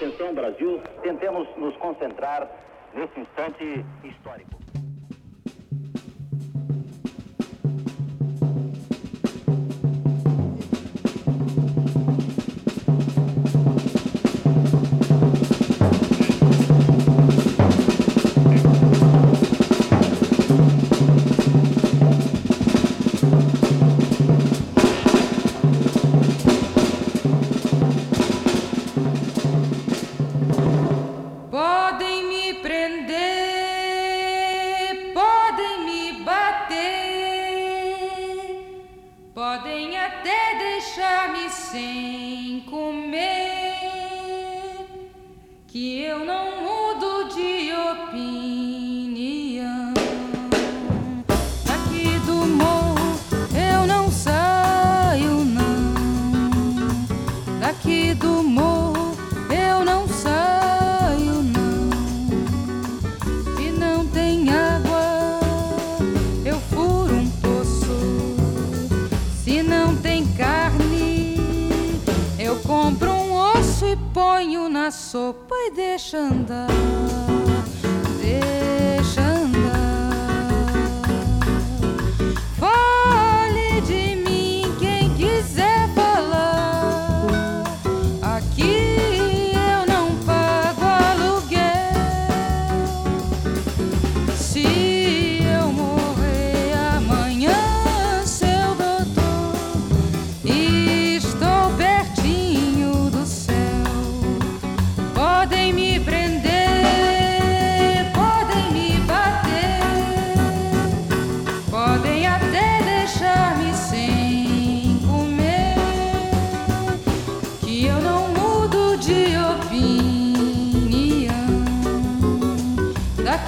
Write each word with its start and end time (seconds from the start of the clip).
Atenção, 0.00 0.32
Brasil, 0.32 0.80
tentemos 1.02 1.46
nos 1.58 1.76
concentrar 1.76 2.50
nesse 2.94 3.20
instante 3.20 3.84
histórico. 4.02 4.58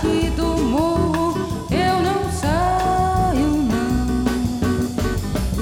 daqui 0.02 0.30
do 0.30 0.58
morro 0.58 1.34
eu 1.70 2.02
não 2.02 2.32
saio 2.32 3.46
não. 3.70 4.02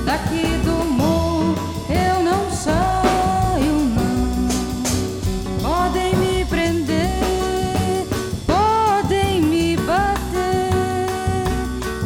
Daqui 0.06 0.46
do 0.64 0.84
morro 0.86 1.54
eu 1.90 2.22
não 2.22 2.50
saio 2.50 3.74
não. 3.94 4.48
Podem 5.60 6.16
me 6.16 6.44
prender, 6.46 8.06
podem 8.46 9.42
me 9.42 9.76
bater, 9.76 10.70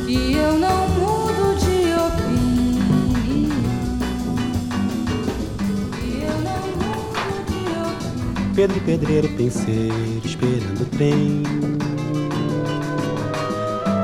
que 0.05 0.35
eu 0.35 0.59
não 0.59 0.89
mudo 0.89 1.55
de 1.61 1.95
opinião. 2.09 3.15
Que 5.93 6.09
eu 6.25 6.37
não 6.43 6.63
mudo 6.83 7.45
de. 7.47 8.55
Pedro 8.57 8.81
Pedreiro 8.81 9.29
pensei 9.37 9.93
esperando 10.25 10.83
o 10.83 10.87
trem 10.87 11.43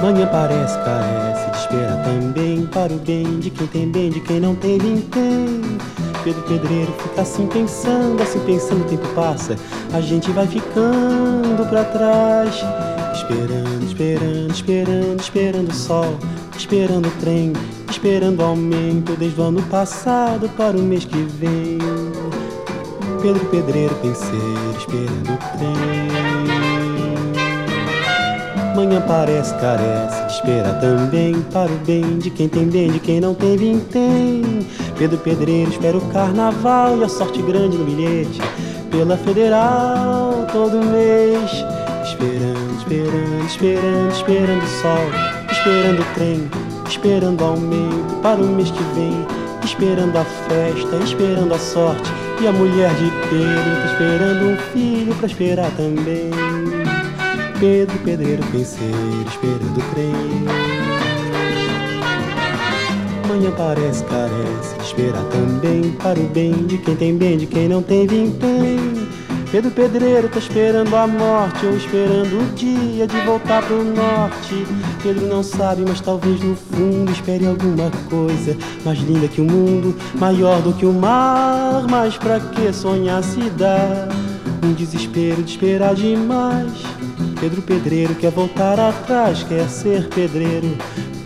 Manhã 0.02 0.26
parece, 0.32 0.78
carece 0.78 1.50
de 1.68 1.68
também 2.04 2.66
Para 2.66 2.92
o 2.92 2.98
bem 2.98 3.38
de 3.38 3.50
quem 3.50 3.66
tem 3.66 3.90
bem, 3.90 4.10
de 4.10 4.20
quem 4.20 4.40
não 4.40 4.54
tem 4.54 4.78
vintém 4.78 5.78
Pedro 6.24 6.42
Pedreiro 6.42 6.92
fica 6.98 7.22
assim 7.22 7.46
pensando, 7.46 8.22
assim 8.22 8.40
pensando, 8.40 8.82
o 8.82 8.88
tempo 8.88 9.06
passa 9.14 9.56
A 9.92 10.00
gente 10.00 10.30
vai 10.30 10.46
ficando 10.46 11.68
pra 11.68 11.84
trás. 11.84 12.54
Esperando, 13.14 13.84
esperando, 13.84 14.50
esperando, 14.50 15.20
esperando 15.20 15.68
o 15.70 15.74
sol 15.74 16.18
Esperando 16.56 17.08
o 17.08 17.10
trem, 17.20 17.52
esperando 17.90 18.40
o 18.40 18.44
aumento 18.44 19.16
Desde 19.16 19.40
o 19.40 19.44
ano 19.44 19.62
passado 19.64 20.48
para 20.56 20.76
o 20.76 20.82
mês 20.82 21.04
que 21.04 21.22
vem. 21.22 21.78
Pedro 23.22 23.44
Pedreiro 23.46 23.94
penseiro 23.96 24.74
esperando 24.78 25.34
o 25.34 25.58
trem. 25.58 26.29
Manhã 28.80 29.02
parece, 29.06 29.52
carece, 29.56 30.36
espera 30.36 30.72
também 30.80 31.38
para 31.52 31.70
o 31.70 31.76
bem 31.84 32.18
de 32.18 32.30
quem 32.30 32.48
tem 32.48 32.66
bem, 32.66 32.91
de 32.91 32.98
quem 32.98 33.20
não 33.20 33.34
tem 33.34 33.54
vintém. 33.54 34.42
Pedro 34.96 35.18
Pedreiro 35.18 35.70
espera 35.70 35.98
o 35.98 36.00
carnaval 36.08 36.96
e 36.96 37.04
a 37.04 37.08
sorte 37.08 37.42
grande 37.42 37.76
no 37.76 37.84
bilhete 37.84 38.41
pela 38.91 39.18
federal 39.18 40.46
todo 40.50 40.82
mês. 40.82 41.50
Esperando, 42.04 42.78
esperando, 42.78 43.46
esperando, 43.46 44.12
esperando 44.12 44.64
o 44.64 44.68
sol, 44.80 45.52
esperando 45.52 46.00
o 46.00 46.14
trem, 46.14 46.50
esperando 46.88 47.44
aumento 47.44 48.16
para 48.22 48.41
o 48.41 48.47
mês 48.47 48.70
que 48.70 48.82
vem, 48.94 49.26
esperando 49.62 50.16
a 50.16 50.24
festa, 50.24 50.97
esperando 51.04 51.52
a 51.52 51.58
sorte 51.58 52.10
e 52.41 52.47
a 52.47 52.52
mulher 52.52 52.94
de 52.94 53.10
Pedro 53.28 53.76
tá 53.76 53.92
esperando 53.92 54.47
um 54.47 54.56
filho 54.72 55.14
pra 55.16 55.26
esperar 55.26 55.70
também. 55.72 56.69
Pedro, 57.60 57.98
pedreiro, 57.98 58.43
penseiro, 58.47 58.97
esperando 59.28 59.78
o 59.78 59.94
trem. 59.94 60.12
Manhã 63.28 63.53
parece, 63.54 64.03
carece, 64.04 64.81
esperar 64.82 65.22
também 65.25 65.93
para 65.93 66.19
o 66.19 66.22
bem 66.28 66.53
de 66.66 66.78
quem 66.78 66.97
tem 66.97 67.19
bem, 67.19 67.37
de 67.37 67.47
quem 67.47 67.69
não 67.69 67.82
tem 67.82 68.06
vintém. 68.06 68.78
Pedro 69.53 69.71
Pedreiro 69.72 70.28
tá 70.31 70.38
esperando 70.38 70.97
a 70.97 71.06
morte 71.06 71.66
ou 71.66 71.76
esperando 71.76 72.41
o 72.41 72.54
dia 72.54 73.06
de 73.06 73.21
voltar 73.26 73.62
pro 73.62 73.84
norte. 73.84 74.66
Pedro 75.03 75.27
não 75.27 75.42
sabe, 75.42 75.84
mas 75.87 76.00
talvez 76.00 76.41
no 76.41 76.56
fundo 76.56 77.12
espere 77.12 77.47
alguma 77.47 77.91
coisa 78.09 78.56
mais 78.87 79.00
linda 79.00 79.28
que 79.28 79.42
o 79.42 79.44
mundo, 79.44 79.94
maior 80.19 80.62
do 80.62 80.72
que 80.72 80.87
o 80.87 80.94
mar. 80.94 81.84
Mas 81.91 82.16
pra 82.16 82.41
que 82.41 82.72
sonhar 82.72 83.22
se 83.22 83.50
dá? 83.50 84.09
Um 84.65 84.72
desespero 84.72 85.42
de 85.42 85.50
esperar 85.50 85.94
demais. 85.94 87.09
Pedro 87.40 87.62
Pedreiro 87.62 88.14
quer 88.14 88.30
voltar 88.30 88.78
atrás, 88.78 89.42
quer 89.42 89.68
ser 89.68 90.08
pedreiro, 90.08 90.76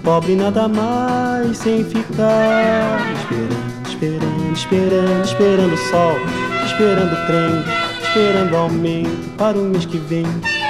pobre 0.02 0.36
nada 0.36 0.68
mais, 0.68 1.58
sem 1.58 1.84
ficar. 1.84 3.00
Esperando, 3.12 3.86
esperando, 3.86 4.54
esperando, 4.54 5.24
esperando 5.24 5.74
o 5.74 5.76
sol, 5.76 6.16
esperando 6.66 7.12
o 7.12 7.26
trem 7.26 7.84
esperando 8.14 8.56
aumento 8.56 9.28
para 9.36 9.58
o 9.58 9.62
mês 9.62 9.84
que 9.84 9.98
vem, 9.98 10.24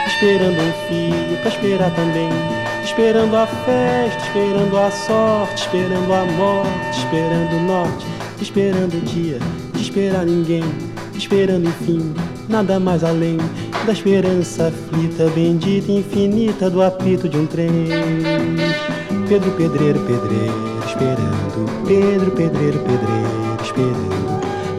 esperando 0.07 0.57
um 0.63 0.89
filho 0.89 1.37
para 1.43 1.51
esperar 1.51 1.95
também, 1.95 2.31
esperando 2.83 3.37
a 3.37 3.47
festa, 3.47 4.27
esperando 4.27 4.79
a 4.79 4.91
sorte, 4.91 5.67
esperando 5.67 6.11
a 6.15 6.25
morte, 6.25 6.99
esperando 6.99 7.57
o 7.57 7.67
norte, 7.67 8.07
esperando 8.41 8.95
o 8.95 9.01
dia, 9.03 9.39
de 9.75 9.83
esperar 9.83 10.25
ninguém, 10.25 10.65
esperando 11.15 11.69
enfim, 11.69 12.15
nada 12.49 12.81
mais 12.81 13.05
além 13.05 13.37
da 13.87 13.93
esperança 13.93 14.69
aflita, 14.69 15.29
bendita, 15.35 15.93
infinita 15.93 16.71
do 16.71 16.83
apito 16.83 17.29
de 17.29 17.37
um 17.37 17.47
trem. 17.47 17.69
Pedro, 19.29 19.51
pedreiro, 19.53 20.01
pedreiro, 20.01 20.79
esperando, 20.87 21.85
Pedro, 21.87 22.31
pedreiro, 22.31 22.79
pedreiro, 22.79 23.63
esperando. 23.63 24.25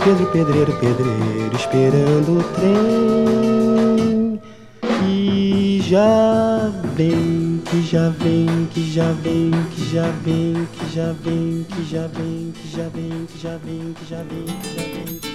Pedro, 0.04 0.26
pedreiro, 0.28 0.72
pedreiro, 0.74 1.56
esperando 1.56 2.40
o 2.40 2.44
trem. 2.56 4.40
Que 4.98 5.82
já 5.84 6.72
vem, 6.96 7.62
que 7.66 7.82
já 7.82 8.10
vem, 8.10 8.68
que 8.74 8.92
já 8.92 9.12
vem, 9.12 9.52
que 9.72 9.94
já 9.94 10.12
vem, 10.24 10.68
que 10.74 10.96
já 10.96 11.14
vem, 11.24 11.66
que 11.70 11.86
já 11.86 12.08
vem, 12.08 12.54
que 12.54 12.64
já 12.64 12.64
vem, 12.64 12.64
que 12.64 12.68
já 12.76 12.90
vem, 12.90 13.26
que 13.28 13.38
já 13.40 13.58
vem, 13.58 13.94
que 13.94 14.06
já 14.10 14.24
vem, 14.24 14.46
que 14.46 14.76
já 14.76 14.84
vem. 14.84 15.35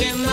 de 0.00 0.29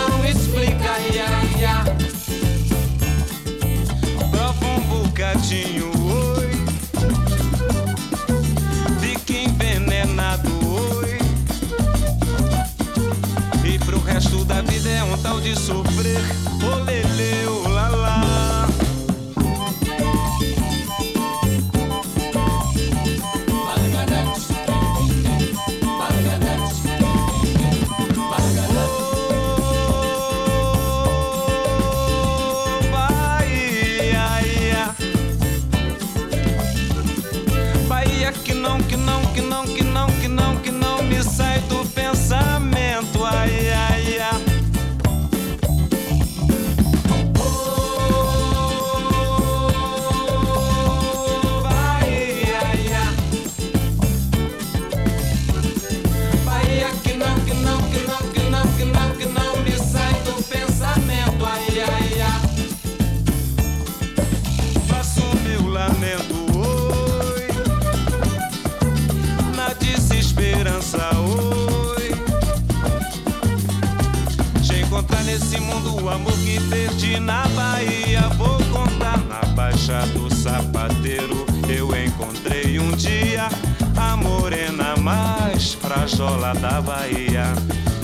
do 79.88 80.32
Sapateiro. 80.34 81.46
Eu 81.66 81.88
encontrei 81.96 82.78
um 82.78 82.90
dia 82.92 83.48
a 83.96 84.16
morena 84.16 84.94
mais 84.96 85.72
frajola 85.72 86.52
da 86.54 86.80
Bahia. 86.82 87.46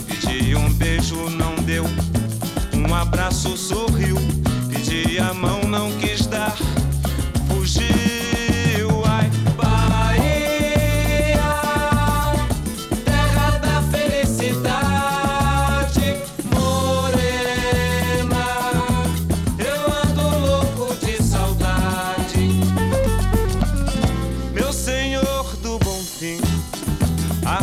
Pedi 0.06 0.56
um 0.56 0.72
beijo, 0.72 1.28
não 1.28 1.54
deu. 1.56 1.84
Um 2.72 2.94
abraço, 2.94 3.54
sorriu. 3.56 4.16
Pedi 4.70 5.18
a 5.18 5.34
mão, 5.34 5.60
não 5.64 5.92
quis 5.98 6.26
dar. 6.26 6.56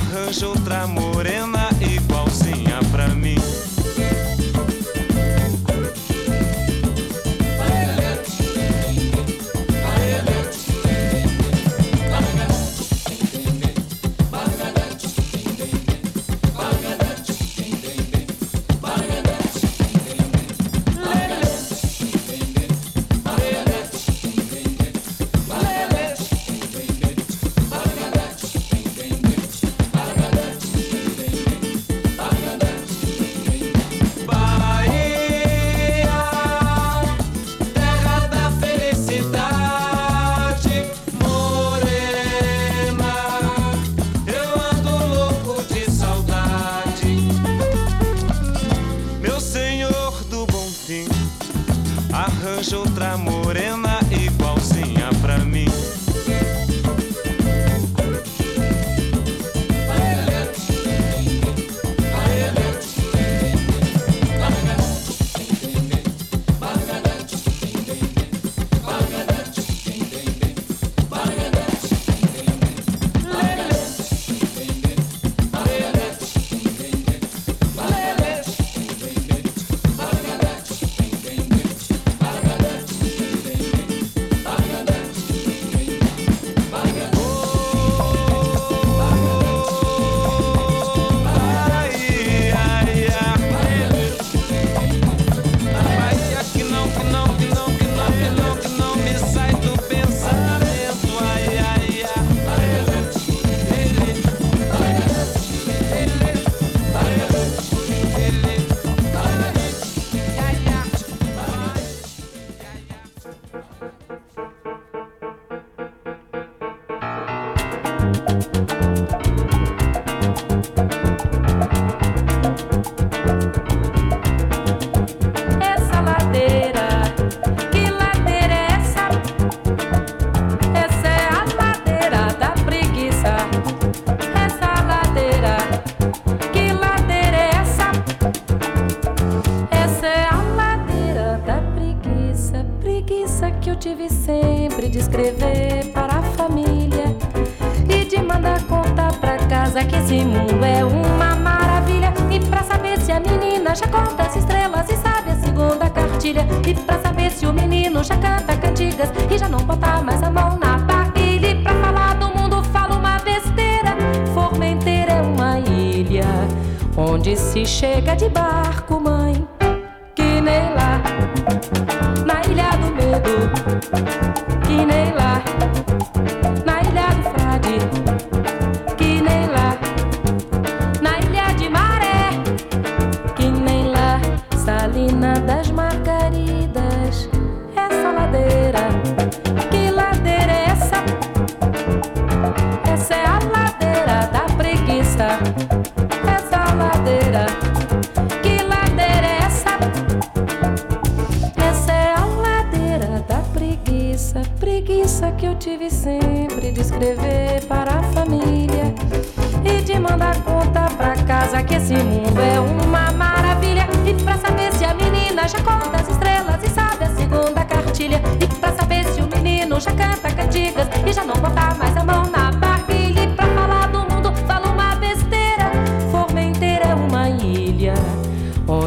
arranja 0.02 0.48
outra 0.48 0.88
morena 0.88 1.70
igualzinha. 1.80 2.51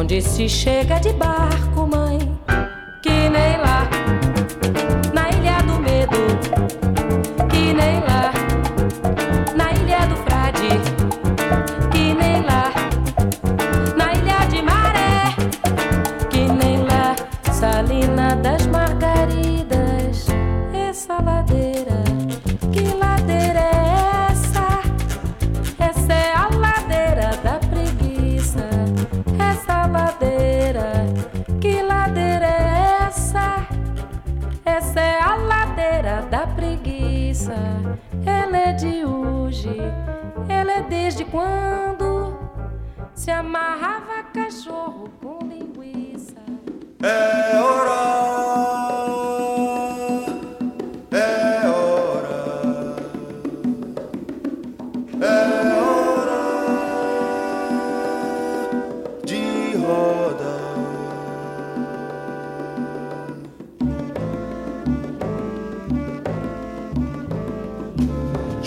Onde 0.05 0.21
se 0.21 0.47
chega 0.47 0.99
de 0.99 1.11
barco, 1.13 1.87
mãe. 1.87 2.04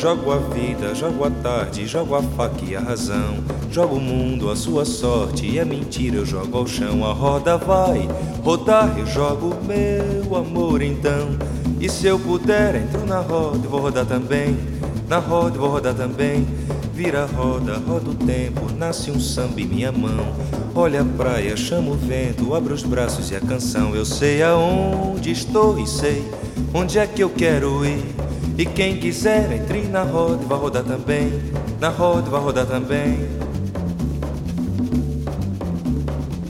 Jogo 0.09 0.33
a 0.33 0.39
vida, 0.39 0.95
jogo 0.95 1.23
a 1.27 1.31
tarde, 1.31 1.87
jogo 1.87 2.15
a 2.15 2.23
faca 2.23 2.65
e 2.65 2.75
a 2.75 2.81
razão. 2.81 3.45
Jogo 3.71 3.97
o 3.97 4.01
mundo, 4.01 4.51
a 4.51 4.57
sua 4.57 4.87
sorte 4.87 5.47
e 5.47 5.61
a 5.61 5.67
mentira 5.67 6.17
eu 6.17 6.25
jogo 6.25 6.57
ao 6.57 6.67
chão. 6.67 7.05
A 7.05 7.13
roda 7.13 7.59
vai 7.59 8.09
rodar, 8.43 8.99
eu 8.99 9.05
jogo 9.05 9.55
meu 9.67 10.35
amor 10.35 10.81
então. 10.81 11.29
E 11.79 11.91
se 11.91 12.07
eu 12.07 12.19
puder, 12.19 12.77
entro 12.77 13.05
na 13.05 13.21
roda, 13.21 13.59
eu 13.63 13.71
vou 13.71 13.83
rodar 13.83 14.07
também. 14.07 14.57
Na 15.07 15.19
roda, 15.19 15.59
vou 15.59 15.69
rodar 15.69 15.93
também. 15.93 16.47
Vira 16.95 17.25
a 17.25 17.27
roda, 17.27 17.77
roda 17.77 18.09
o 18.09 18.15
tempo, 18.15 18.63
nasce 18.79 19.11
um 19.11 19.21
samba 19.21 19.61
em 19.61 19.67
minha 19.67 19.93
mão. 19.93 20.35
Olha 20.75 21.03
a 21.03 21.05
praia, 21.05 21.55
chama 21.55 21.91
o 21.91 21.95
vento, 21.95 22.55
abro 22.55 22.73
os 22.73 22.83
braços 22.83 23.31
e 23.31 23.37
a 23.37 23.41
canção. 23.41 23.95
Eu 23.95 24.07
sei 24.07 24.43
aonde 24.43 25.31
estou 25.31 25.79
e 25.79 25.87
sei 25.87 26.27
onde 26.73 26.99
é 26.99 27.07
que 27.07 27.23
eu 27.23 27.29
quero 27.29 27.85
ir. 27.85 28.18
E 28.59 28.67
quem 28.67 28.97
quiser, 28.97 29.53
entre 29.53 29.83
na 29.83 30.03
roda 30.03 30.43
e 30.43 30.47
vai 30.47 30.59
rodar 30.59 30.83
também. 30.83 31.33
Na 31.81 31.91
roda 31.91 32.27
e 32.27 32.31
vai 32.31 32.41
rodar 32.41 32.67
também. 32.67 33.29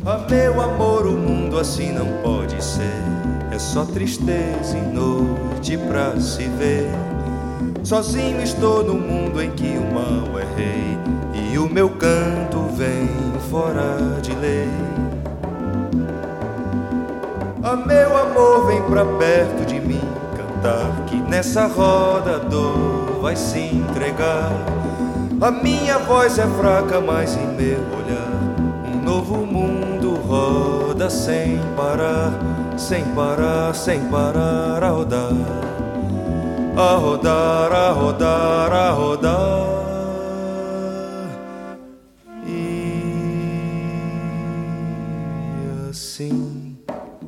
Ah, 0.06 0.24
meu 0.26 0.58
amor, 0.58 1.06
o 1.06 1.12
mundo 1.12 1.58
assim 1.58 1.92
não 1.92 2.06
pode 2.22 2.64
ser. 2.64 3.04
É 3.52 3.58
só 3.58 3.84
tristeza 3.84 4.78
e 4.78 4.80
noite 4.80 5.76
pra 5.86 6.18
se 6.18 6.44
ver. 6.44 6.88
Sozinho 7.84 8.40
estou 8.42 8.82
no 8.82 8.94
mundo 8.94 9.42
em 9.42 9.50
que 9.50 9.76
o 9.76 9.92
mal 9.92 10.38
é 10.38 10.46
rei. 10.56 11.52
E 11.52 11.58
o 11.58 11.68
meu 11.68 11.90
canto 11.90 12.74
vem 12.74 13.06
fora 13.50 14.18
de 14.22 14.34
lei. 14.36 14.70
Ah, 17.62 17.76
meu 17.76 18.16
amor, 18.16 18.66
vem 18.66 18.80
pra 18.84 19.04
perto 19.04 19.66
de 19.66 19.78
mim 19.78 20.07
cantar. 20.58 21.04
Que 21.06 21.16
nessa 21.16 21.66
roda 21.66 22.36
a 22.36 22.38
dor 22.38 23.20
vai 23.20 23.36
se 23.36 23.58
entregar. 23.58 24.50
A 25.40 25.50
minha 25.50 25.98
voz 25.98 26.38
é 26.38 26.46
fraca, 26.46 27.00
mas 27.00 27.36
em 27.36 27.46
meu 27.46 27.78
olhar, 27.78 28.92
um 28.92 29.02
novo 29.02 29.46
mundo 29.46 30.16
roda 30.16 31.08
sem 31.08 31.58
parar, 31.76 32.32
sem 32.76 33.04
parar, 33.14 33.74
sem 33.74 34.00
parar 34.08 34.82
a 34.82 34.88
rodar. 34.88 35.32
A 36.76 36.96
rodar, 36.96 37.72
a 37.72 37.90
rodar, 37.90 38.72
a 38.72 38.90
rodar. 38.90 39.77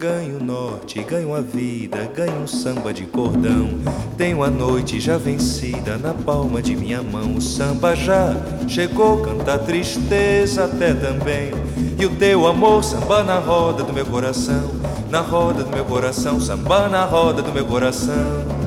Ganho 0.01 0.39
o 0.39 0.43
norte, 0.43 1.03
ganho 1.03 1.35
a 1.35 1.43
vida, 1.43 2.11
ganho 2.17 2.41
um 2.41 2.47
samba 2.47 2.91
de 2.91 3.05
cordão. 3.05 3.69
Tenho 4.17 4.43
a 4.43 4.49
noite 4.49 4.99
já 4.99 5.19
vencida 5.19 5.99
na 5.99 6.15
palma 6.15 6.63
de 6.63 6.75
minha 6.75 7.03
mão. 7.03 7.35
O 7.35 7.41
samba 7.43 7.95
já 7.95 8.35
chegou, 8.67 9.21
canta 9.21 9.57
a 9.57 9.59
tristeza 9.59 10.65
até 10.65 10.95
também. 10.95 11.51
E 11.99 12.07
o 12.07 12.17
teu 12.17 12.47
amor 12.47 12.83
samba 12.83 13.23
na 13.23 13.39
roda 13.39 13.85
do 13.85 13.93
meu 13.93 14.07
coração, 14.07 14.71
na 15.11 15.21
roda 15.21 15.65
do 15.65 15.71
meu 15.71 15.85
coração, 15.85 16.41
samba 16.41 16.89
na 16.89 17.05
roda 17.05 17.43
do 17.43 17.53
meu 17.53 17.67
coração. 17.67 18.60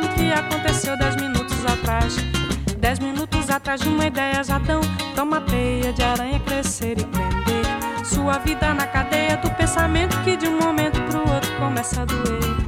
Aquilo 0.00 0.08
que 0.14 0.32
aconteceu 0.32 0.96
dez 0.96 1.16
minutos 1.16 1.64
atrás. 1.66 2.16
Dez 2.78 2.98
minutos 2.98 3.50
atrás 3.50 3.80
de 3.80 3.88
uma 3.88 4.06
ideia 4.06 4.42
já 4.42 4.58
dão, 4.58 4.80
toma 5.14 5.40
teia 5.42 5.92
de 5.92 6.02
aranha 6.02 6.40
crescer 6.40 6.98
e 6.98 7.04
prender 7.04 8.04
sua 8.04 8.38
vida 8.38 8.72
na 8.72 8.86
cadeia 8.86 9.36
do 9.36 9.50
pensamento 9.50 10.16
que 10.24 10.36
de 10.36 10.48
um 10.48 10.58
momento 10.58 11.00
pro 11.02 11.20
outro 11.20 11.54
começa 11.58 12.02
a 12.02 12.04
doer. 12.06 12.59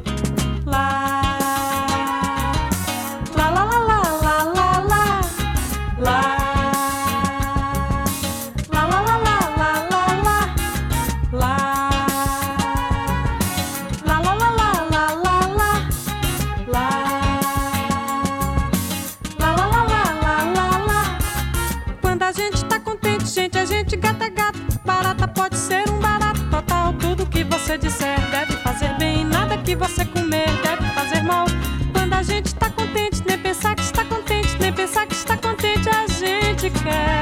Você 27.73 27.79
disser 27.79 28.21
deve 28.31 28.53
fazer 28.59 28.93
bem. 28.99 29.25
Nada 29.25 29.57
que 29.57 29.75
você 29.75 30.05
comer 30.05 30.47
deve 30.63 30.87
fazer 30.95 31.23
mal. 31.23 31.47
Quando 31.93 32.13
a 32.13 32.23
gente 32.23 32.55
tá 32.55 32.69
contente, 32.69 33.23
nem 33.27 33.39
pensar 33.39 33.75
que 33.75 33.83
está 33.83 34.05
contente, 34.05 34.57
nem 34.61 34.73
pensar 34.73 35.07
que 35.07 35.15
está 35.15 35.37
contente, 35.37 35.89
a 35.89 36.07
gente 36.07 36.71
quer. 36.83 37.22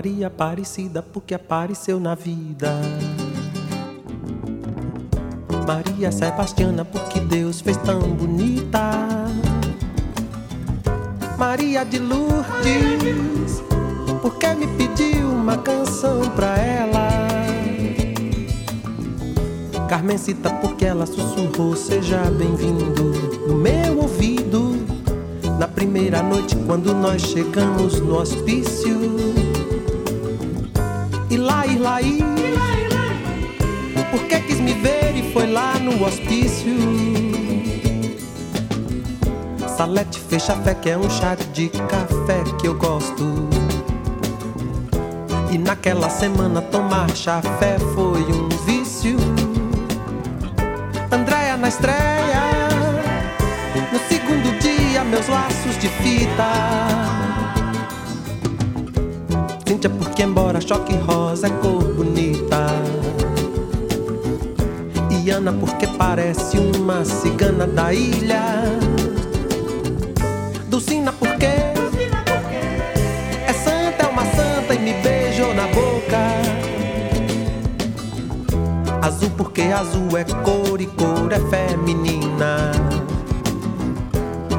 Maria 0.00 0.28
Aparecida 0.28 1.02
porque 1.02 1.34
apareceu 1.34 2.00
na 2.00 2.14
vida. 2.14 2.72
Maria 5.66 6.10
Sebastiana 6.10 6.86
porque 6.86 7.20
Deus 7.20 7.60
fez 7.60 7.76
tão 7.76 8.00
bonita. 8.00 8.80
Maria 11.36 11.84
de 11.84 11.98
Lourdes 11.98 13.62
porque 14.22 14.54
me 14.54 14.66
pediu 14.68 15.28
uma 15.28 15.58
canção 15.58 16.22
pra 16.34 16.56
ela. 16.56 17.08
Carmencita 19.86 20.48
porque 20.62 20.86
ela 20.86 21.04
sussurrou 21.04 21.76
seja 21.76 22.22
bem-vindo 22.30 23.12
no 23.46 23.54
meu 23.54 23.98
ouvido. 23.98 24.76
Na 25.58 25.68
primeira 25.68 26.22
noite 26.22 26.56
quando 26.66 26.94
nós 26.94 27.20
chegamos 27.20 28.00
no 28.00 28.16
hospício. 28.18 29.49
E 31.30 31.36
lá, 31.36 31.64
e 31.64 31.78
lá, 31.78 32.02
e 32.02 32.18
Porque 34.10 34.40
quis 34.40 34.58
me 34.58 34.72
ver 34.72 35.16
e 35.16 35.32
foi 35.32 35.46
lá 35.46 35.78
no 35.78 36.04
hospício. 36.04 36.74
Salete 39.76 40.18
fecha 40.18 40.56
fé 40.56 40.74
que 40.74 40.90
é 40.90 40.98
um 40.98 41.08
chá 41.08 41.36
de 41.36 41.68
café 41.68 42.42
que 42.60 42.66
eu 42.66 42.74
gosto. 42.74 43.48
E 45.52 45.56
naquela 45.56 46.10
semana 46.10 46.60
tomar 46.62 47.08
chafé 47.14 47.78
foi 47.94 48.22
um 48.22 48.48
vício. 48.66 49.16
Andréia 51.12 51.56
na 51.56 51.68
estreia. 51.68 52.42
No 53.92 54.00
segundo 54.08 54.58
dia, 54.58 55.04
meus 55.04 55.28
laços 55.28 55.78
de 55.78 55.88
fita. 55.88 57.29
Cíntia, 59.80 59.88
porque 59.98 60.22
embora 60.22 60.60
choque 60.60 60.94
rosa 60.94 61.46
é 61.46 61.50
cor 61.50 61.82
bonita. 61.94 62.66
E 65.10 65.30
Ana, 65.30 65.54
porque 65.54 65.86
parece 65.86 66.58
uma 66.58 67.02
cigana 67.02 67.66
da 67.66 67.90
ilha. 67.94 68.42
Dulcina, 70.68 71.14
porque 71.14 71.46
é 71.46 71.72
santa, 73.54 74.04
é 74.04 74.06
uma 74.06 74.26
santa 74.26 74.74
e 74.74 74.78
me 74.80 74.92
beijou 75.02 75.54
na 75.54 75.66
boca. 75.68 76.18
Azul, 79.00 79.30
porque 79.30 79.62
azul 79.62 80.14
é 80.18 80.24
cor 80.24 80.78
e 80.78 80.86
cor 80.88 81.32
é 81.32 81.40
feminina. 81.48 82.70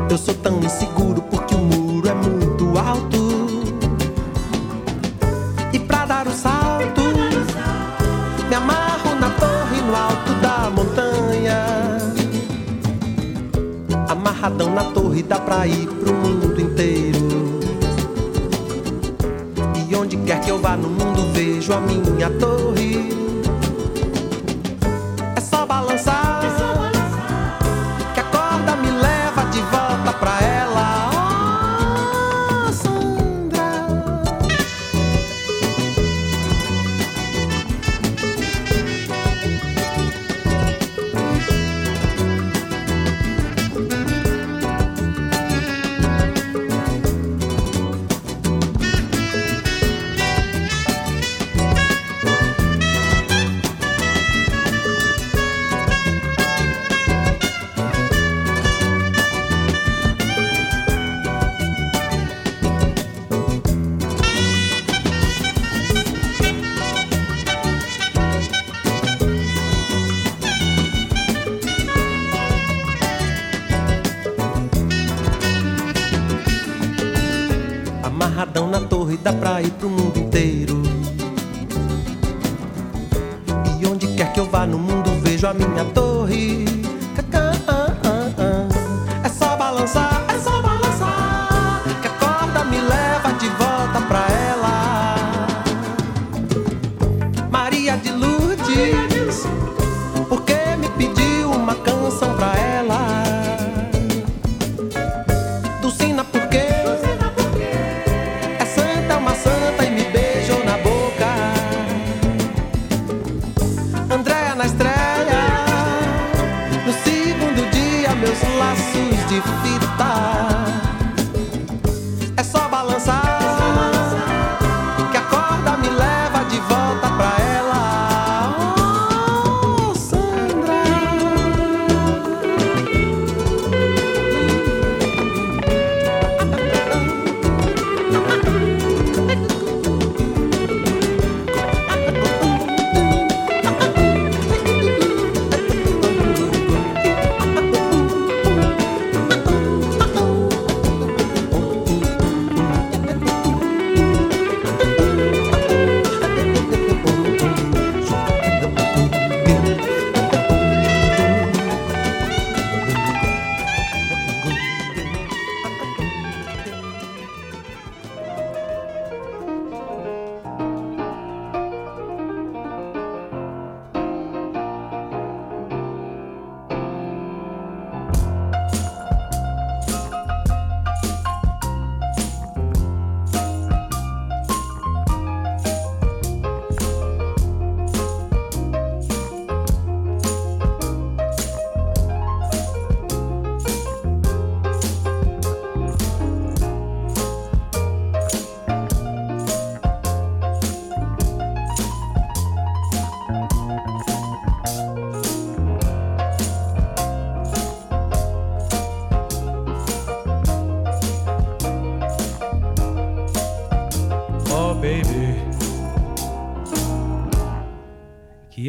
Eu 0.10 0.18
sou 0.18 0.34
tão 0.34 0.60
inseguro 0.62 1.22
porque 1.22 1.54
o 1.54 1.60
muro 1.60 1.81
na 14.70 14.84
torre 14.86 15.24
dá 15.24 15.40
pra 15.40 15.66
ir 15.66 15.88
pro 15.88 16.14
mundo 16.14 16.60
inteiro. 16.60 17.60
E 19.90 19.96
onde 19.96 20.18
quer 20.18 20.40
que 20.42 20.50
eu 20.50 20.60
vá 20.60 20.78
no 20.78 20.90
mundo 20.90 21.32
vejo 21.34 21.74
a 21.74 21.82
minha 21.82 22.30
torre. 22.30 22.71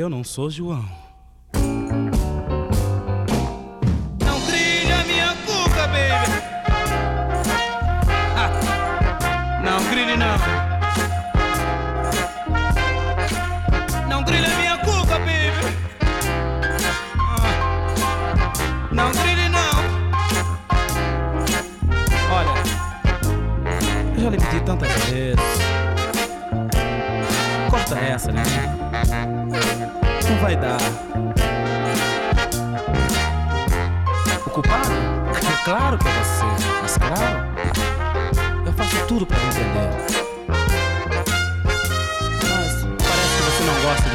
Eu 0.02 0.10
não 0.10 0.24
sou 0.24 0.50
João. 0.50 1.01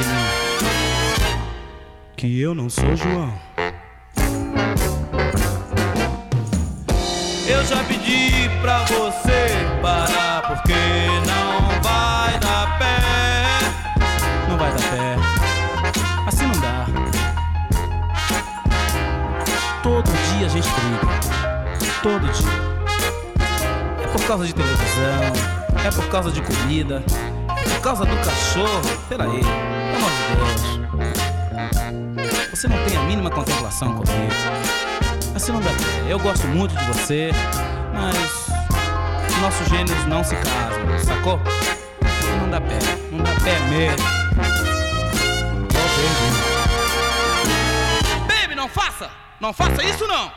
De 0.02 0.08
mim. 0.08 0.48
Que 2.16 2.42
eu 2.42 2.56
não 2.56 2.70
sou 2.70 2.96
João. 2.96 3.34
Eu 7.48 7.64
já 7.66 7.84
pedi 7.84 8.50
pra 8.62 8.80
você 8.86 9.48
parar 9.82 10.42
porque 10.48 10.74
não 11.28 11.82
vai 11.82 12.40
dar 12.40 12.78
pé. 12.78 14.50
Não 14.50 14.58
vai 14.58 14.72
dar 14.72 14.82
pé. 14.90 15.16
Assim 16.28 16.46
não 16.48 16.60
dá. 16.60 16.86
Todo 19.82 20.06
dia 20.06 20.48
a 20.48 20.50
gente 20.50 20.68
briga. 20.70 21.08
Todo 22.02 22.32
dia. 22.32 22.68
É 24.04 24.08
por 24.08 24.26
causa 24.28 24.46
de 24.46 24.54
televisão. 24.54 25.58
É 25.86 25.92
por 25.92 26.08
causa 26.10 26.32
de 26.32 26.42
comida. 26.42 27.04
É 27.50 27.70
por 27.70 27.82
causa 27.82 28.06
do 28.06 28.16
cachorro. 28.18 28.82
Peraí. 29.08 29.42
Amor 29.98 30.12
de 30.12 30.22
Deus. 30.36 30.62
Você 32.52 32.68
não 32.68 32.78
tem 32.86 32.96
a 32.98 33.02
mínima 33.02 33.32
contemplação 33.32 33.96
comigo. 33.96 34.32
Assim 35.36 35.52
não 35.52 35.60
dá 35.60 35.72
pé. 35.72 36.12
Eu 36.12 36.20
gosto 36.20 36.48
muito 36.48 36.76
de 36.76 36.86
você, 36.86 37.32
mas 37.94 38.48
nossos 39.42 39.68
gênios 39.68 40.06
não 40.06 40.24
se 40.24 40.36
casam, 40.36 41.00
sacou? 41.04 41.40
Não 42.40 42.50
dá 42.52 42.62
pé, 42.62 42.78
não 43.12 43.24
dá 43.24 43.32
pé 43.44 43.60
mesmo. 43.70 44.08
Oh, 45.74 45.88
baby. 48.28 48.42
Baby, 48.42 48.56
não 48.56 48.70
faça! 48.70 49.10
Não 49.40 49.52
faça 49.52 49.84
isso 49.84 50.06
não! 50.06 50.32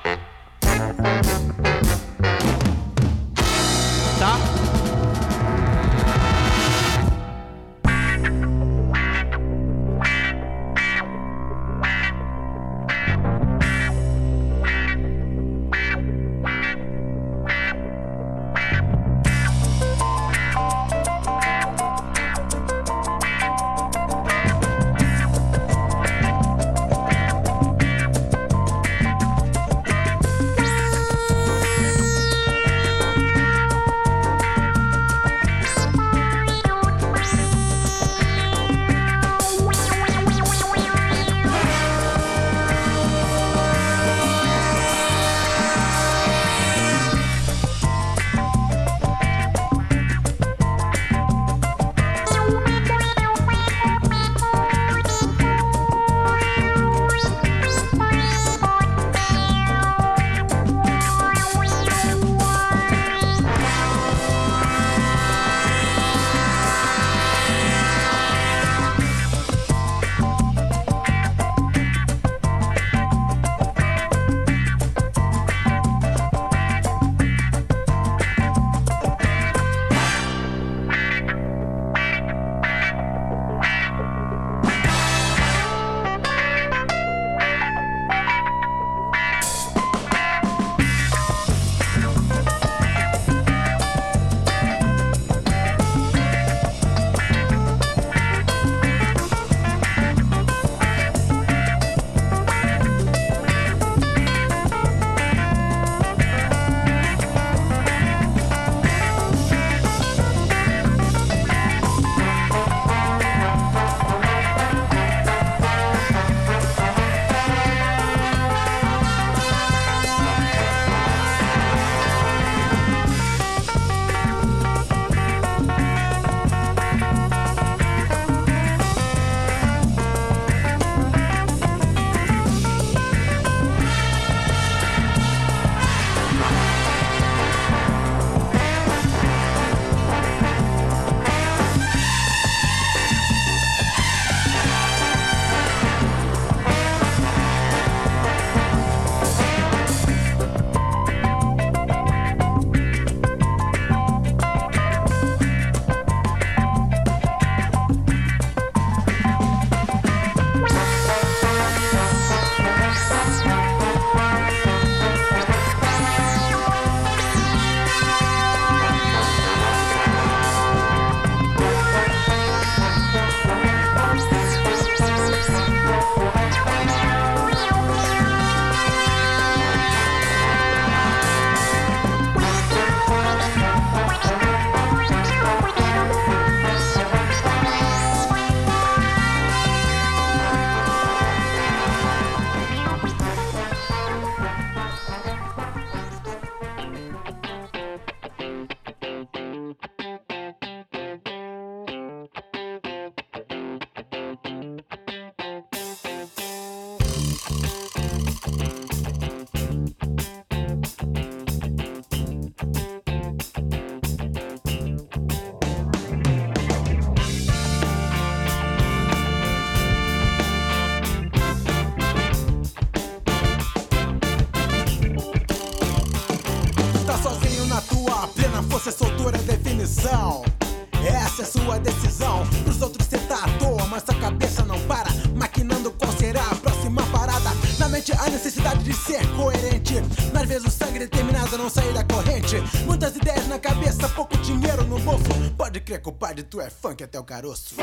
Funk 247.00 247.04
até 247.04 247.18
o 247.18 247.24
caroço. 247.24 247.79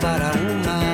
para 0.00 0.32
una. 0.32 0.87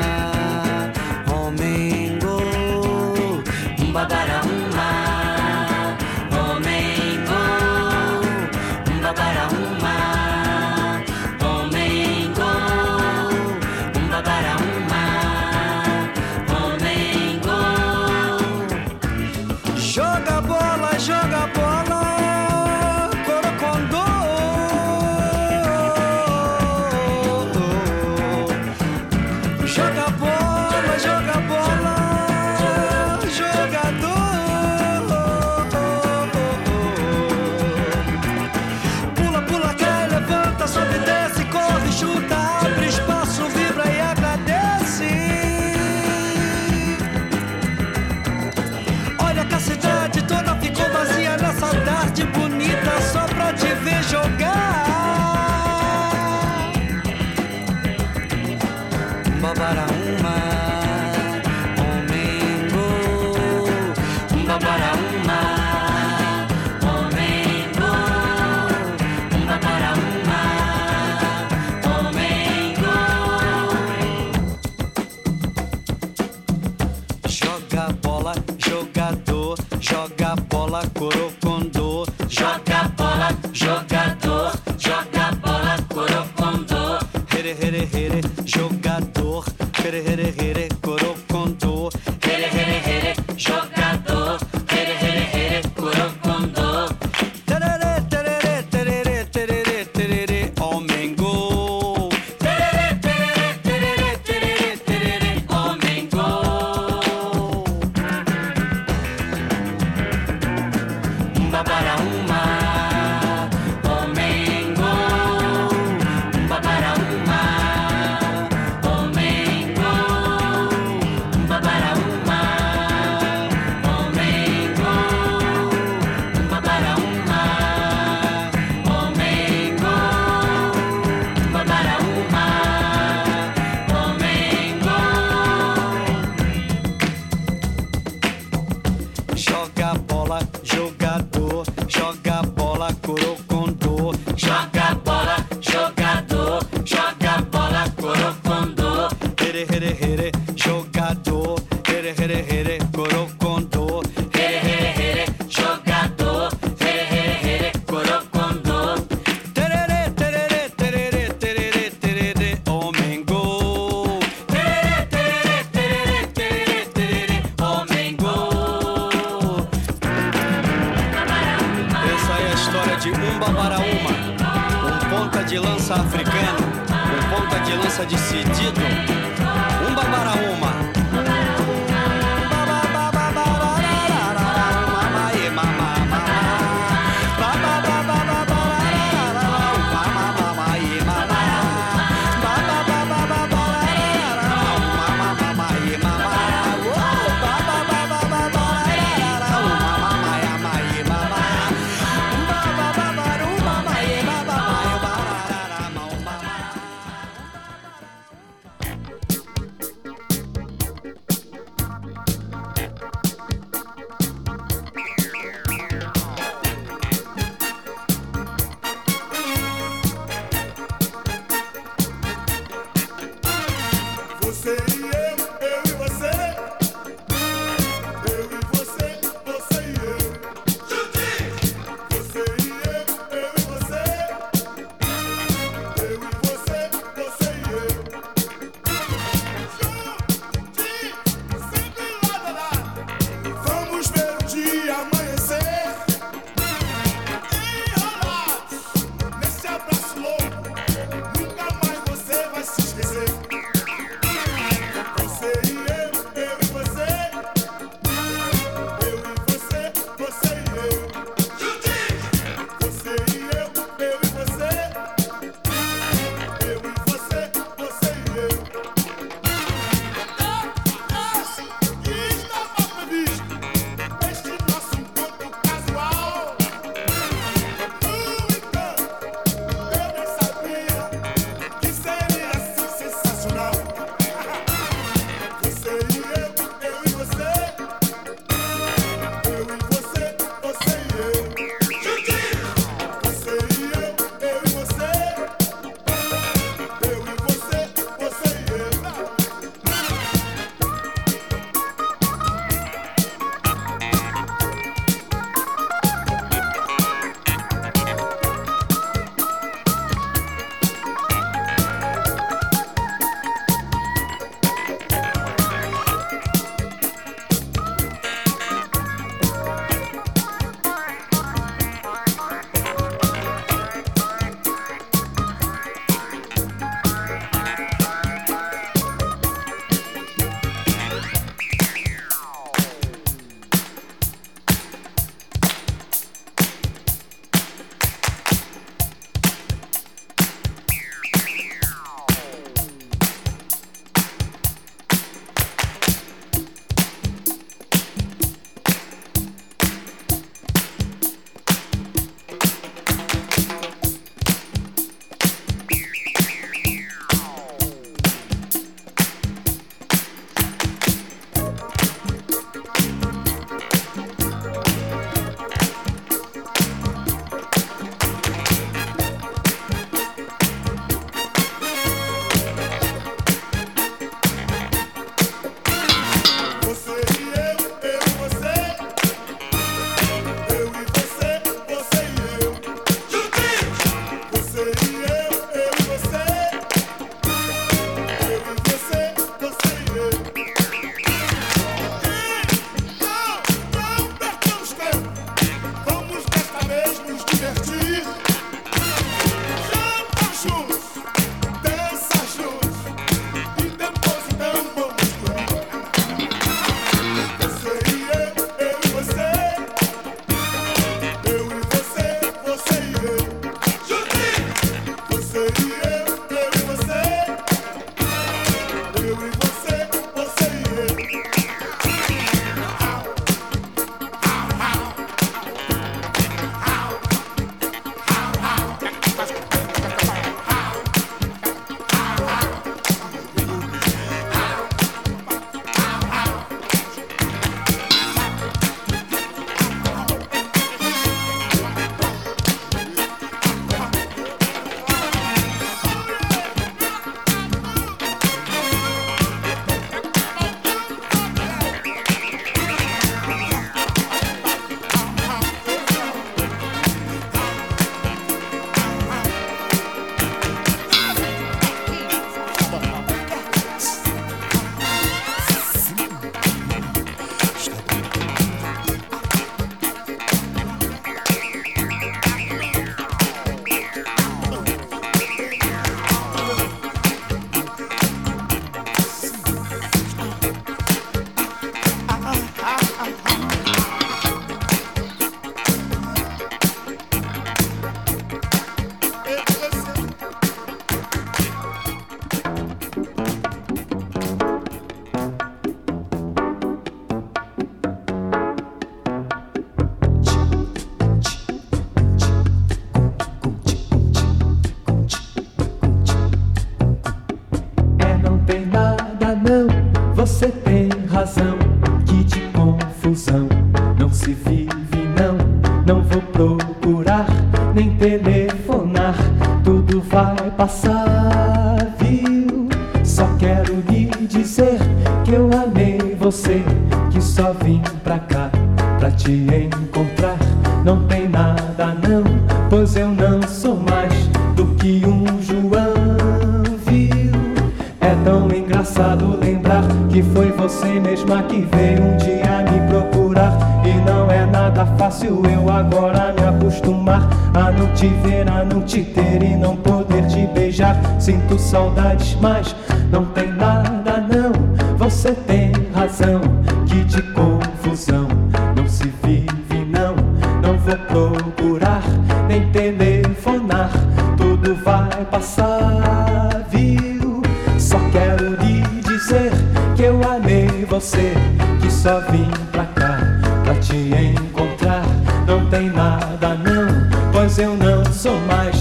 saudades, 551.85 552.57
mas 552.61 552.95
não 553.31 553.45
tem 553.47 553.71
nada 553.73 554.41
não. 554.41 554.73
Você 555.17 555.53
tem 555.53 555.93
razão, 556.15 556.61
que 557.07 557.23
de 557.25 557.43
confusão 557.53 558.49
não 558.97 559.07
se 559.09 559.33
vive 559.43 560.05
não. 560.09 560.35
Não 560.83 560.99
vou 560.99 561.17
procurar 561.53 562.23
nem 562.69 562.91
telefonar, 562.91 564.11
tudo 564.57 564.95
vai 564.97 565.45
passar, 565.51 566.85
viu? 566.91 567.63
Só 567.99 568.19
quero 568.33 568.75
lhe 568.83 569.03
dizer 569.23 569.71
que 570.17 570.23
eu 570.23 570.41
amei 570.51 571.07
você, 571.09 571.53
que 572.01 572.11
só 572.11 572.41
vim 572.51 572.71
pra 572.91 573.05
cá 573.07 573.39
pra 573.85 573.95
te 573.97 574.17
encontrar. 574.17 575.23
Não 575.67 575.87
tem 575.87 576.11
nada 576.11 576.75
não, 576.75 577.53
pois 577.53 577.79
eu 577.79 577.97
não 577.97 578.25
sou 578.33 578.59
mais 578.63 578.94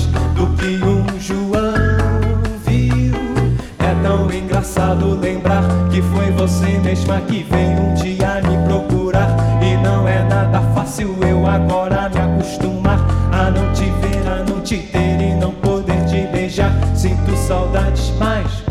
engraçado 4.64 5.20
lembrar 5.20 5.61
que 5.91 6.01
foi 6.01 6.32
você 6.32 6.80
mesma 6.80 7.20
que 7.22 7.43
veio 7.43 7.82
um 7.82 7.93
dia 7.95 8.41
me 8.41 8.66
procurar. 8.66 9.28
E 9.61 9.76
não 9.84 10.07
é 10.07 10.24
nada 10.24 10.61
fácil 10.74 11.18
eu 11.22 11.45
agora 11.45 12.07
me 12.07 12.18
acostumar 12.18 12.99
a 13.34 13.51
não 13.51 13.74
te 13.74 13.84
ver, 13.84 14.26
a 14.26 14.49
não 14.49 14.61
te 14.61 14.78
ter 14.78 15.20
e 15.22 15.36
não 15.36 15.51
poder 15.51 16.05
te 16.05 16.26
beijar. 16.32 16.72
Sinto 16.95 17.36
saudades, 17.36 18.14
mas 18.18 18.62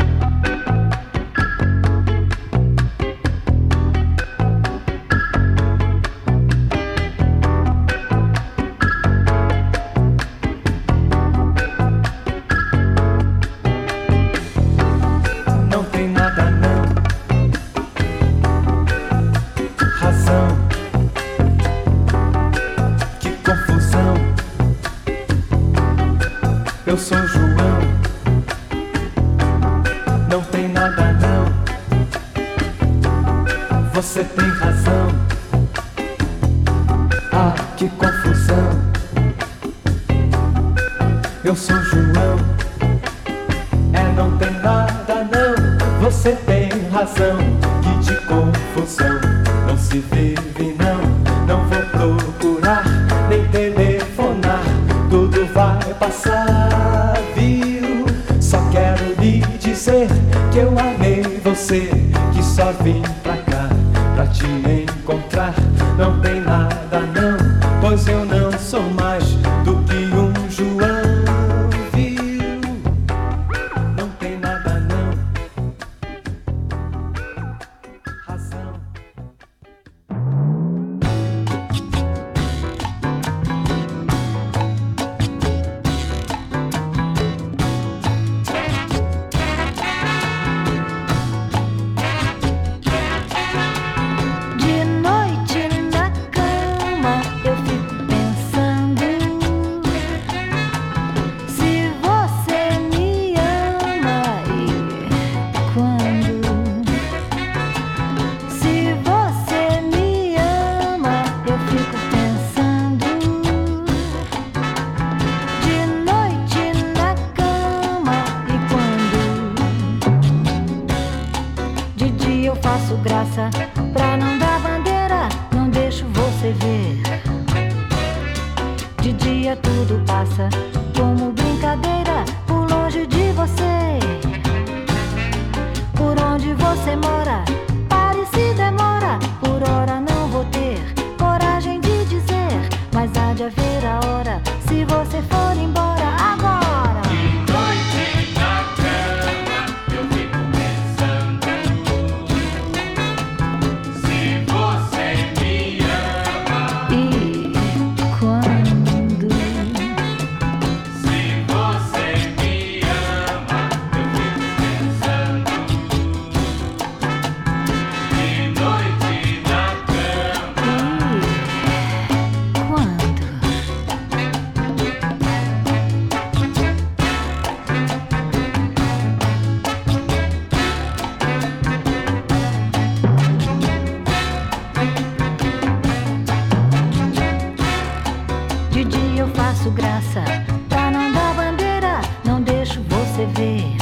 faço 189.62 189.70
graça 189.70 190.24
pra 190.68 190.90
não 190.90 191.12
dar 191.12 191.34
bandeira, 191.34 192.00
não 192.24 192.42
deixo 192.42 192.82
você 192.82 193.26
ver. 193.26 193.76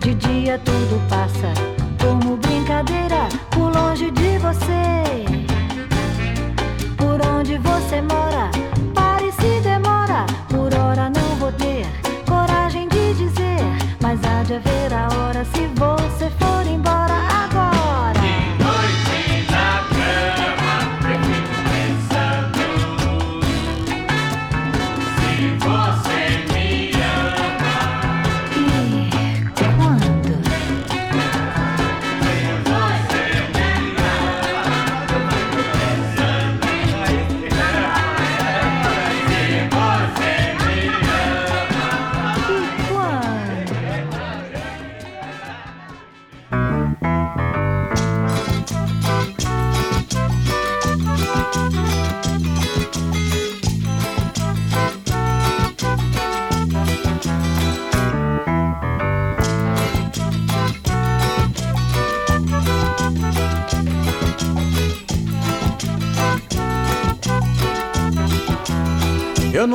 De 0.00 0.14
dia 0.14 0.58
tudo 0.58 1.08
passa. 1.08 1.75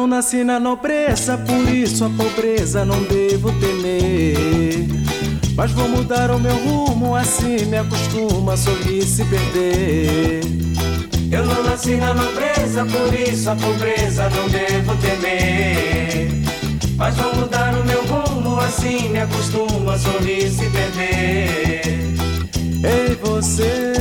Não 0.02 0.08
nasci 0.08 0.44
na 0.44 0.60
nobreza, 0.60 1.38
por 1.38 1.70
isso 1.70 2.06
a 2.06 2.10
pobreza 2.10 2.84
não 2.84 3.04
devo 3.04 3.52
temer. 3.60 4.88
Mas 5.56 5.72
vou 5.74 5.88
mudar 5.88 6.32
o 6.32 6.40
meu 6.40 6.56
rumo, 6.56 7.16
assim 7.16 7.66
me 7.66 7.78
acostuma 7.78 8.54
a 8.54 8.58
sorrir 8.58 9.04
se 9.04 9.24
perder. 9.26 10.42
Eu 11.32 11.46
não 11.46 11.62
nasci 11.62 11.98
na 11.98 12.16
nobreza, 12.16 12.84
por 12.84 13.14
isso 13.14 13.48
a 13.48 13.56
pobreza 13.56 14.28
não 14.32 14.50
devo 14.50 14.96
temer. 14.96 16.32
Mas 16.98 17.16
vou 17.18 17.36
mudar 17.36 17.76
o 17.76 17.86
meu 17.86 18.04
rumo, 18.04 18.60
assim 18.60 19.10
me 19.10 19.20
acostuma 19.20 19.94
a 19.94 20.00
sorrir 20.00 20.50
se 20.50 20.68
perder. 20.72 21.82
Ei, 22.84 23.16
você, 23.22 23.94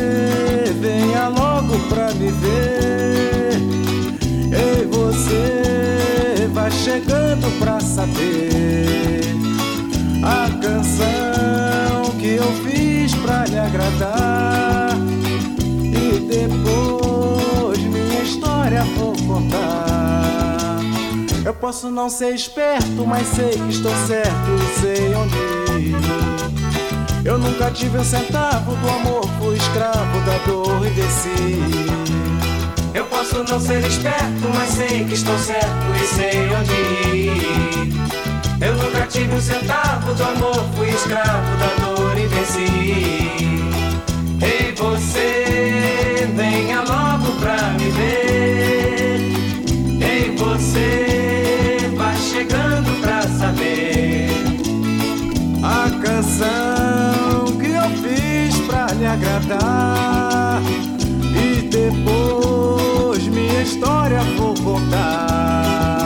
venha 0.81 1.29
logo 1.29 1.79
pra 1.91 2.11
me 2.15 2.31
ver. 2.31 3.70
Ei, 4.53 4.87
você, 4.87 6.49
vai 6.53 6.71
chegando 6.71 7.51
pra 7.59 7.81
saber 7.81 9.21
a 10.23 10.51
canção 10.61 12.11
que 12.19 12.37
eu 12.37 12.53
fiz 12.65 13.15
pra 13.15 13.45
lhe 13.47 13.59
agradar. 13.59 14.97
E 15.59 16.21
depois 16.21 17.79
minha 17.79 18.23
história 18.23 18.83
vou 18.97 19.13
contar. 19.27 20.79
Eu 21.45 21.55
posso 21.55 21.91
não 21.91 22.11
ser 22.11 22.35
esperto, 22.35 23.07
mas 23.07 23.27
sei 23.29 23.51
que 23.51 23.71
estou 23.71 23.95
certo 24.07 24.51
sei 24.81 25.15
onde 25.15 25.37
ir. 25.81 25.95
Eu 27.25 27.39
nunca 27.39 27.71
tive 27.71 27.99
um 27.99 28.05
centavo 28.05 28.75
do 28.75 28.89
amor, 28.89 29.29
fui 29.39 29.57
escravo 29.57 30.21
da 30.25 30.39
dor 30.47 30.87
e 30.87 30.91
desci. 30.91 32.20
Eu 32.93 33.05
posso 33.05 33.45
não 33.45 33.61
ser 33.61 33.85
esperto, 33.87 34.49
mas 34.55 34.71
sei 34.71 35.05
que 35.05 35.15
estou 35.15 35.39
certo 35.39 35.87
e 35.95 36.07
sei 36.07 36.51
onde 36.53 37.17
ir. 37.17 38.11
Eu 38.61 38.75
nunca 38.75 39.07
tive 39.07 39.35
um 39.35 39.41
centavo 39.41 40.13
do 40.13 40.23
amor, 40.23 40.65
fui 40.77 40.89
escravo 40.89 41.57
da 41.57 41.87
dor 41.87 42.19
e 42.19 42.27
venci. 42.27 43.31
Ei, 44.43 44.75
você, 44.77 46.29
venha 46.35 46.81
logo 46.81 47.33
pra 47.41 47.71
me 47.79 47.91
ver. 47.91 49.21
Ei, 50.01 50.35
você, 50.37 51.91
vai 51.97 52.17
chegando 52.17 53.01
pra 53.01 53.23
saber 53.23 54.31
a 55.63 55.91
canção 56.03 57.57
que 57.57 57.69
eu 57.69 57.89
fiz 58.03 58.59
pra 58.67 58.87
lhe 58.89 59.07
agradar. 59.07 60.61
E 61.35 61.63
depois 61.63 62.60
história 63.71 64.21
vou 64.37 64.53
contar. 64.65 66.00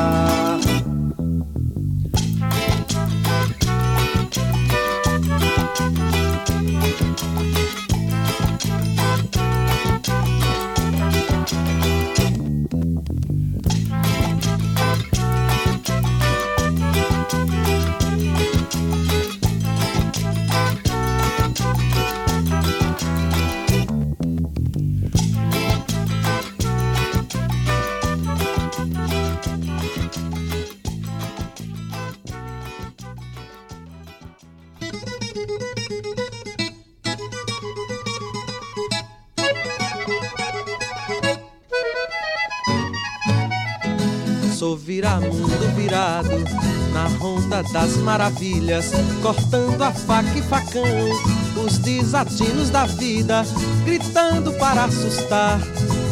Sou 44.85 44.93
viramundo 44.93 45.71
virado 45.77 46.45
na 46.93 47.07
ronda 47.19 47.63
das 47.73 47.97
maravilhas, 47.97 48.93
cortando 49.23 49.81
a 49.81 49.91
faca 49.91 50.39
e 50.39 50.43
facão, 50.43 51.65
os 51.65 51.79
desatinos 51.79 52.69
da 52.69 52.85
vida, 52.85 53.47
gritando 53.87 54.53
para 54.59 54.85
assustar 54.85 55.59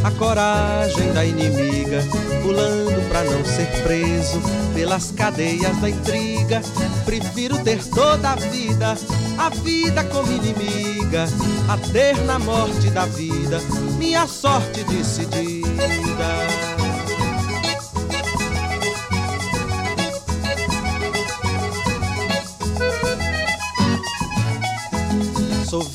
a 0.03 0.11
coragem 0.13 1.13
da 1.13 1.23
inimiga, 1.23 2.03
pulando 2.43 3.07
para 3.11 3.25
não 3.25 3.45
ser 3.45 3.67
preso 3.83 4.41
pelas 4.73 5.11
cadeias 5.11 5.77
da 5.79 5.91
intriga. 5.91 6.63
Prefiro 7.05 7.59
ter 7.59 7.85
toda 7.85 8.31
a 8.31 8.37
vida, 8.37 8.97
a 9.37 9.51
vida 9.51 10.03
como 10.05 10.33
inimiga, 10.33 11.27
a 11.69 11.77
ter 11.93 12.17
na 12.23 12.39
morte 12.39 12.89
da 12.89 13.05
vida 13.05 13.61
minha 13.99 14.27
sorte 14.27 14.83
decidida. 14.85 16.62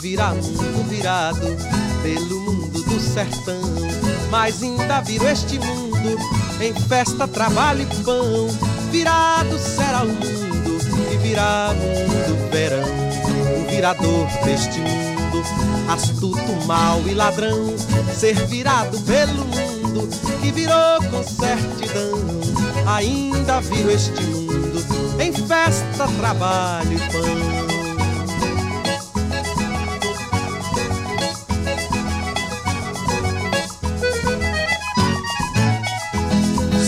Sou 0.08 0.16
viramundo 0.16 0.84
virado 0.88 1.58
pelo 2.02 2.40
mundo 2.40 2.82
do 2.82 2.98
sertão. 2.98 3.60
Mas 4.32 4.64
ainda 4.64 5.02
viro 5.02 5.28
este 5.28 5.60
mundo 5.60 6.18
em 6.62 6.74
festa, 6.74 7.28
trabalho 7.28 7.82
e 7.82 8.04
pão. 8.04 8.48
Virado 8.90 9.60
será 9.60 10.04
o 10.04 10.08
mundo 10.08 10.80
e 11.12 11.18
virá 11.18 11.74
mundo 11.74 12.50
verão. 12.50 12.88
O 13.60 13.70
virador 13.70 14.28
deste 14.46 14.80
mundo, 14.80 15.44
astuto, 15.92 16.66
mal 16.66 17.02
e 17.06 17.14
ladrão. 17.14 17.76
Ser 18.16 18.36
virado 18.48 18.98
pelo 19.02 19.44
mundo 19.44 20.08
que 20.42 20.52
virou 20.54 21.04
com 21.12 21.22
certidão. 21.22 22.22
Ainda 22.96 23.60
viro 23.60 23.92
este 23.92 24.22
mundo 24.24 24.86
em 25.20 25.34
festa, 25.34 26.08
trabalho 26.18 26.94
e 26.94 27.12
pão. 27.12 27.67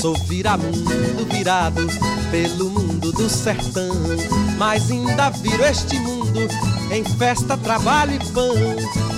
Sou 0.02 0.16
viramundo 0.16 1.26
virado 1.30 1.86
pelo 2.32 2.70
mundo 2.70 3.12
do 3.12 3.30
sertão. 3.30 3.90
Mas 4.58 4.90
ainda 4.90 5.30
viro 5.30 5.62
este 5.66 6.00
mundo 6.00 6.40
em 6.90 7.04
festa, 7.04 7.58
trabalho 7.58 8.14
e 8.14 8.20
pão. 8.32 8.56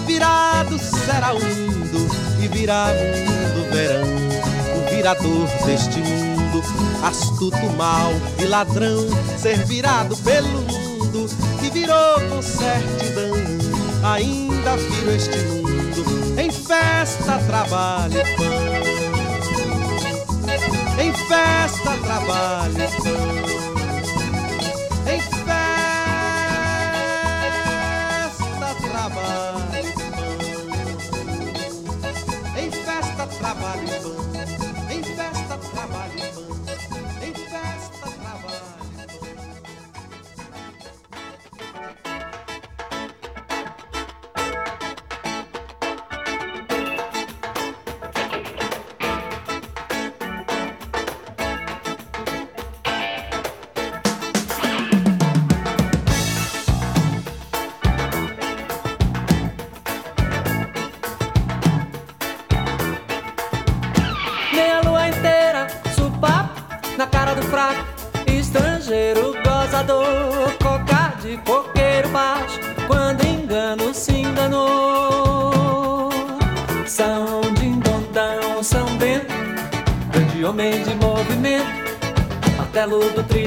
Virado 0.07 0.79
será 0.79 1.33
o 1.33 1.39
mundo 1.39 2.07
e 2.43 2.47
virá 2.47 2.87
mundo 2.87 3.71
verão. 3.71 4.07
O 4.75 4.95
virador 4.95 5.47
deste 5.67 5.99
mundo, 5.99 6.63
astuto, 7.03 7.69
mal 7.77 8.11
e 8.39 8.45
ladrão. 8.45 9.07
Ser 9.37 9.63
virado 9.65 10.17
pelo 10.17 10.61
mundo 10.61 11.27
que 11.59 11.69
virou 11.69 12.19
com 12.27 12.41
certidão. 12.41 13.35
Ainda 14.03 14.77
viro 14.77 15.11
este 15.11 15.37
mundo 15.37 16.39
em 16.39 16.49
festa, 16.49 17.37
trabalho 17.45 18.17
e 18.17 18.35
pão 18.35 18.70
em 20.99 21.13
festa, 21.13 21.97
trabalho, 22.03 23.60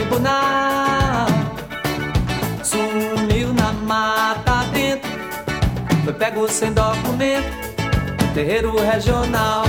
tribunal. 0.04 1.26
Sumiu 2.62 3.52
na 3.52 3.72
mata 3.72 4.64
dentro, 4.72 5.10
foi 6.04 6.12
pego 6.12 6.48
sem 6.48 6.72
documento, 6.72 7.48
terreiro 8.34 8.74
regional. 8.76 9.64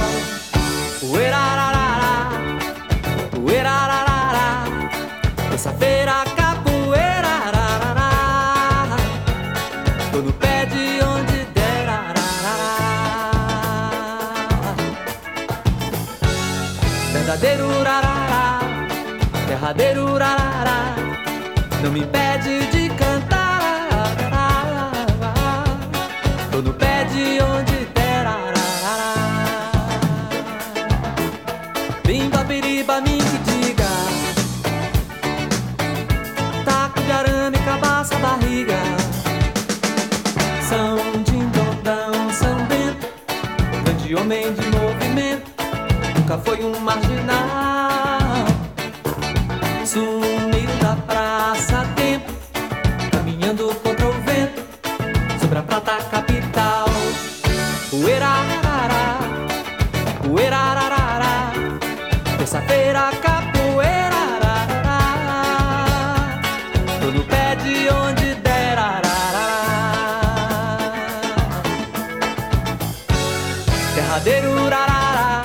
verdadeiro 74.26 74.68
rarará, 74.68 75.44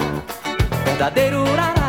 verdadeiro 0.87 1.45
rarará. 1.55 1.80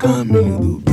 caminho 0.00 0.80
do 0.80 0.89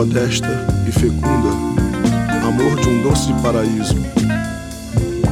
modesta 0.00 0.48
e 0.88 0.92
fecunda, 0.92 1.50
amor 2.42 2.80
de 2.80 2.88
um 2.88 3.02
doce 3.02 3.34
paraíso, 3.42 3.96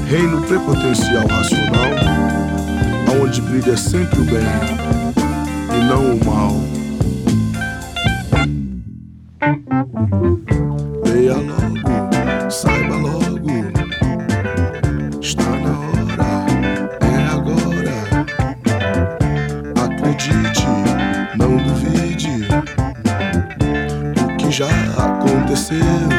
reino 0.07 0.43
prepotencial 0.43 1.27
racional, 1.27 1.87
aonde 3.09 3.41
brilha 3.41 3.79
sempre 3.79 4.21
o 4.21 4.25
bem. 4.25 4.88
Aconteceu, 25.49 25.79
já 25.79 26.18